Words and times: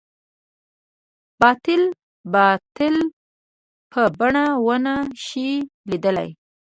باطل 1.41 1.81
د 1.91 1.95
باطل 2.35 2.95
په 3.91 4.01
بڼه 4.17 4.45
ونه 4.65 4.95
شي 5.25 5.49
ليدلی. 5.89 6.29